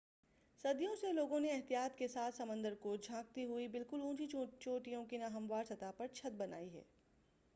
صدیوں 0.63 0.95
سے 0.95 1.11
لوگوں 1.13 1.39
نے 1.39 1.51
احتیاط 1.51 1.97
کے 1.97 2.07
ساتھ 2.07 2.35
سمندر 2.35 2.75
کو 2.75 2.95
جھانکتی 2.95 3.45
ہوئی 3.45 3.67
بالکل 3.67 4.01
اونچی 4.01 4.27
چونٹیوں 4.59 5.05
کی 5.05 5.17
نا 5.17 5.27
ہموار 5.33 5.63
سطح 5.63 5.91
پر 5.97 6.07
چھت 6.13 6.37
بنائی 6.37 6.69
ہیں 6.69 6.83